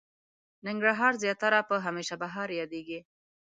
ننګرهار 0.65 1.13
زياتره 1.23 1.59
په 1.69 1.75
هميشه 1.85 2.15
بهار 2.21 2.49
ياديږي. 2.59 2.99